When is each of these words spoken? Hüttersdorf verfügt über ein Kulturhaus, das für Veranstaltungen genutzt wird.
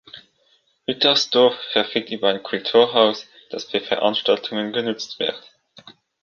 Hüttersdorf 0.87 1.53
verfügt 1.73 2.09
über 2.09 2.29
ein 2.29 2.41
Kulturhaus, 2.41 3.27
das 3.51 3.65
für 3.65 3.81
Veranstaltungen 3.81 4.73
genutzt 4.73 5.19
wird. 5.19 5.39